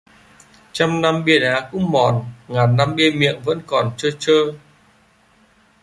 [0.73, 4.43] Trăm năm bia đá cũng mòn, nghìn năm bia miệng vẫn còn trơ trơ.